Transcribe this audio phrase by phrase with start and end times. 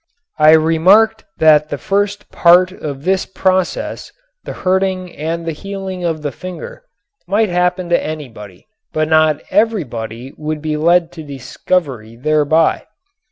[0.39, 4.11] I remarked that the first part of this process
[4.45, 6.85] the hurting and the healing of the finger
[7.27, 12.87] might happen to anybody but not everybody would be led to discovery thereby.